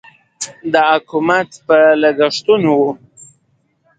د 0.71 0.73
حکومت 0.89 1.49
په 1.67 1.77
لګښتونو 2.01 2.69
و. 2.81 2.83